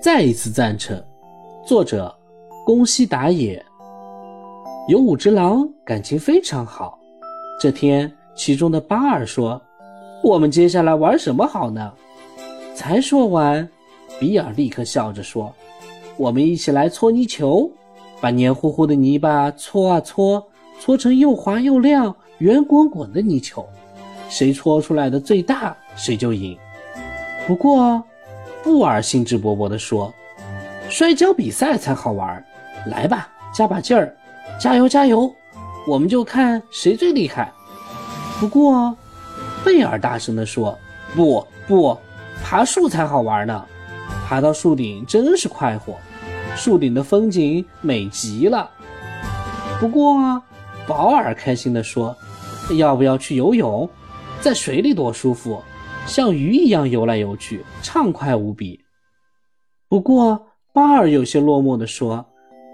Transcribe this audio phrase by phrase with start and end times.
[0.00, 1.02] 再一次赞成。
[1.66, 2.14] 作者：
[2.64, 3.60] 宫西达也。
[4.88, 6.96] 有五只狼感情非常好。
[7.60, 9.60] 这天，其中的巴尔说
[10.22, 11.92] ：“我们接下来玩什么好呢？”
[12.76, 13.68] 才说完，
[14.20, 15.52] 比尔立刻笑着说
[16.16, 17.68] ：“我们一起来搓泥球，
[18.20, 20.42] 把黏糊糊的泥巴搓啊搓，
[20.78, 23.66] 搓成又滑又亮、圆滚滚的泥球。
[24.28, 26.56] 谁搓出来的最大，谁就赢。”
[27.48, 28.00] 不过，
[28.68, 30.12] 布尔兴致勃勃地说
[30.90, 32.44] ：“摔跤比赛才好玩，
[32.84, 34.14] 来吧，加把劲儿！”
[34.60, 35.34] 加油加油！
[35.86, 37.50] 我们就看谁最厉害。
[38.38, 38.94] 不过，
[39.64, 40.78] 贝尔大声地说
[41.16, 41.96] ：“不不，
[42.44, 43.64] 爬树才好玩呢！
[44.28, 45.96] 爬到树顶真是快活，
[46.54, 48.68] 树顶的风景美极了。”
[49.80, 50.42] 不过，
[50.86, 52.14] 保尔开心地说
[52.76, 53.88] ：“要不要去游泳？
[54.42, 55.62] 在水里多舒服，
[56.06, 58.80] 像鱼一样游来游去，畅快无比。”
[59.88, 60.40] 不过，
[60.72, 62.24] 巴尔有些落寞地说：“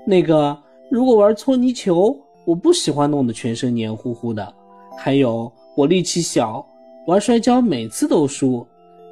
[0.06, 0.56] 那个。”
[0.91, 4.55] 如果玩搓泥球，我不喜欢弄得全身黏糊糊的。
[4.98, 6.64] 还有，我力气小，
[7.06, 8.64] 玩摔跤每次都输，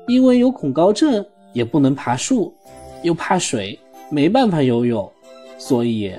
[0.06, 1.24] 因为有恐高症，
[1.54, 2.54] 也不能爬树，
[3.02, 3.76] 又怕水，
[4.10, 5.10] 没办法游泳。
[5.58, 6.14] 所以，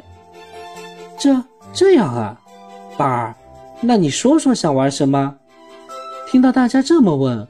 [1.17, 2.41] 这这样啊，
[2.97, 3.33] 巴尔，
[3.79, 5.37] 那你说说想玩什么？
[6.27, 7.47] 听到大家这么问，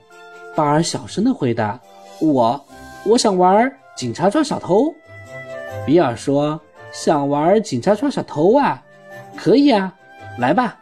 [0.55, 1.79] 巴尔小声的回答
[2.19, 2.65] ：“我，
[3.05, 4.93] 我想玩警察抓小偷。”
[5.85, 6.59] 比尔说。
[6.93, 8.79] 想玩警察抓小偷啊？
[9.35, 9.91] 可以啊，
[10.37, 10.77] 来吧，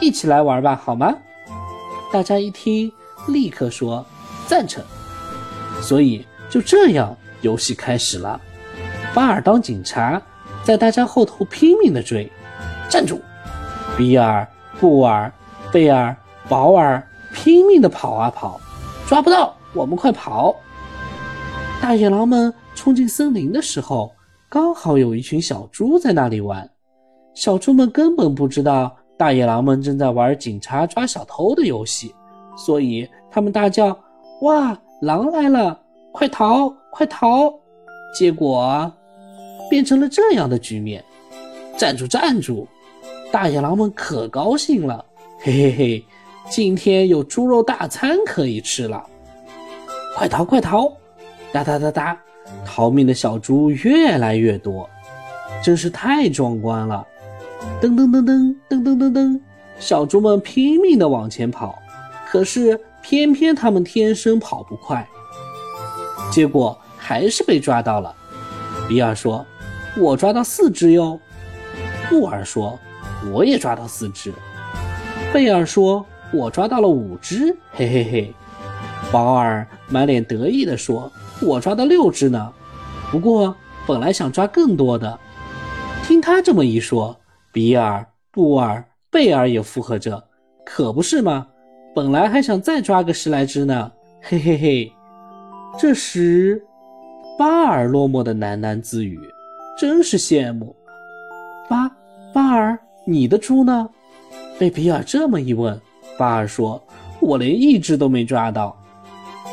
[0.00, 1.12] 一起来玩吧，好吗？
[2.12, 2.92] 大家一听，
[3.26, 4.06] 立刻说
[4.46, 4.84] 赞成。
[5.80, 8.40] 所以就这样，游戏开始了。
[9.12, 10.22] 巴尔当警察，
[10.62, 12.30] 在大家后头拼命的追。
[12.88, 13.20] 站住！
[13.98, 14.46] 比尔、
[14.78, 15.32] 布尔、
[15.72, 16.14] 贝尔、
[16.48, 17.02] 保尔
[17.34, 18.60] 拼命的跑啊跑，
[19.06, 20.54] 抓不到，我们快跑！
[21.80, 24.10] 大野狼们冲进森林的时候。
[24.48, 26.70] 刚好有一群小猪在那里玩，
[27.34, 32.14] 小猪们根本不知道大野狼们正在玩警察抓小偷的游戏，
[32.54, 33.98] 所以他们大叫
[34.42, 35.80] ：“哇，狼来了！
[36.12, 37.50] 快逃，快逃！”
[38.14, 38.92] 结果
[39.70, 41.02] 变成了这样的局面。
[41.78, 42.68] 站住，站住！
[43.30, 45.02] 大野狼们可高兴了，
[45.38, 46.04] 嘿嘿嘿，
[46.50, 49.02] 今天有猪肉大餐可以吃了！
[50.16, 50.92] 快逃，快逃！
[51.52, 52.18] 哒哒哒哒。
[52.66, 54.88] 逃命的小猪越来越多，
[55.62, 57.06] 真是太壮观了！
[57.80, 59.40] 噔噔噔噔噔噔噔噔，
[59.78, 61.80] 小猪们拼命地往前跑，
[62.28, 65.06] 可是偏偏他们天生跑不快，
[66.30, 68.14] 结果还是被抓到了。
[68.88, 69.46] 比尔说
[69.96, 71.18] ：“我抓到四只哟。”
[72.10, 72.78] 布尔说
[73.32, 74.32] ：“我也抓到四只。”
[75.32, 78.34] 贝尔说：“我抓到了五只。”嘿嘿嘿，
[79.12, 81.10] 保尔满脸得意地说。
[81.40, 82.52] 我抓到六只呢，
[83.10, 83.52] 不过
[83.84, 85.18] 本来想抓更多的。
[86.04, 87.16] 听他这么一说，
[87.52, 90.22] 比尔、布尔、贝尔也附和着，
[90.64, 91.48] 可不是吗？
[91.94, 93.90] 本来还想再抓个十来只呢，
[94.22, 94.92] 嘿嘿嘿。
[95.76, 96.64] 这时，
[97.36, 99.20] 巴尔落寞的喃喃自语
[99.76, 100.76] ：“真是羡慕。”
[101.68, 101.90] 巴
[102.32, 103.88] 巴尔，你的猪呢？
[104.60, 105.80] 被比尔这么一问，
[106.18, 106.82] 巴尔说
[107.20, 108.76] ：“我连一只都没抓到。”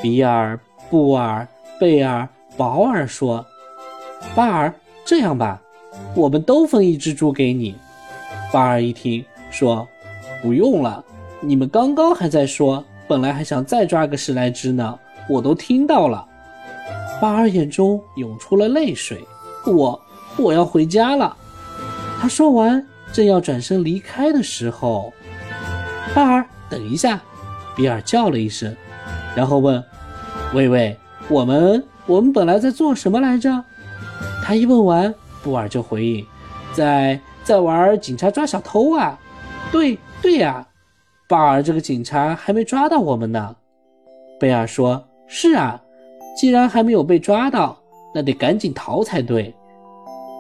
[0.02, 0.60] 比尔、
[0.90, 1.48] 布尔。
[1.80, 2.28] 贝尔、
[2.58, 3.46] 保尔说
[4.36, 4.74] ：“巴尔，
[5.06, 5.62] 这样吧，
[6.14, 7.74] 我们都分一只猪给你。”
[8.52, 9.88] 巴尔一听，说
[10.44, 11.02] ：“不用了，
[11.40, 15.00] 你们刚刚还在说，本来还想再抓个十来只呢，
[15.30, 16.28] 我都听到了。”
[17.22, 19.24] 巴尔眼中涌出了泪水
[19.66, 19.98] ，“我，
[20.38, 21.34] 我要回家了。”
[22.20, 25.14] 他说完，正要转身离开的时候，
[26.14, 27.20] 巴尔，等一下！
[27.76, 28.76] 比尔叫了一声，
[29.36, 29.82] 然后问
[30.54, 30.98] ：“喂喂。”
[31.30, 33.64] 我们我们本来在做什么来着？
[34.44, 36.26] 他一问完，布尔就回应
[36.74, 39.18] ：“在在玩警察抓小偷啊
[39.72, 40.68] ！”“对对呀，
[41.28, 43.56] 巴尔这个警察还没抓到我们呢。”
[44.40, 45.80] 贝尔说：“是啊，
[46.36, 47.78] 既然还没有被抓到，
[48.16, 49.54] 那得赶紧逃才对。”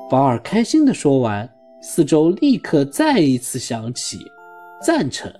[0.09, 1.47] 保尔开心地说完，
[1.83, 4.17] 四周立刻再一次响起
[4.81, 5.31] 赞成。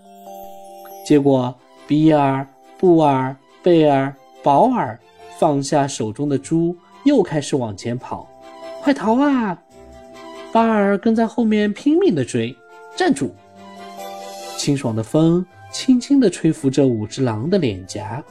[1.10, 1.52] 结果，
[1.88, 2.46] 比尔、
[2.78, 4.14] 布尔、贝尔、
[4.44, 4.96] 保尔。
[5.40, 8.30] 放下手中的猪，又开始往前跑，
[8.84, 9.58] 快逃啊！
[10.52, 12.56] 巴尔跟在后面拼命的追。
[12.96, 13.32] 站住！
[14.56, 18.24] 清爽的风轻轻地吹拂着五只狼的脸颊。